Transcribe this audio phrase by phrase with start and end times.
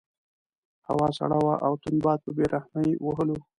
[0.87, 3.37] هوا سړه وه او تند باد په بې رحمۍ وهلو.